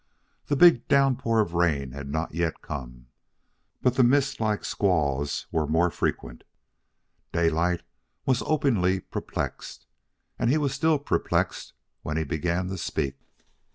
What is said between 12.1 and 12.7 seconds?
he began